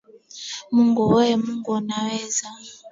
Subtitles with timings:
[0.71, 2.47] Mungu wee Mungu unaweza